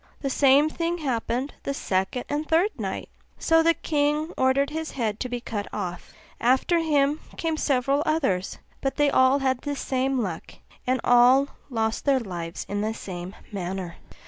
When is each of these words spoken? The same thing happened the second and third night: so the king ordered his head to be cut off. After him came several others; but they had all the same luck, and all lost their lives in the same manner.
The 0.21 0.31
same 0.31 0.67
thing 0.67 0.97
happened 0.97 1.53
the 1.61 1.75
second 1.75 2.23
and 2.27 2.47
third 2.49 2.71
night: 2.79 3.07
so 3.37 3.61
the 3.61 3.75
king 3.75 4.33
ordered 4.35 4.71
his 4.71 4.93
head 4.93 5.19
to 5.19 5.29
be 5.29 5.39
cut 5.39 5.67
off. 5.71 6.11
After 6.39 6.79
him 6.79 7.19
came 7.37 7.55
several 7.55 8.01
others; 8.03 8.57
but 8.81 8.95
they 8.95 9.05
had 9.13 9.13
all 9.13 9.37
the 9.37 9.75
same 9.75 10.17
luck, 10.17 10.55
and 10.87 10.99
all 11.03 11.49
lost 11.69 12.05
their 12.05 12.19
lives 12.19 12.65
in 12.67 12.81
the 12.81 12.95
same 12.95 13.35
manner. 13.51 13.97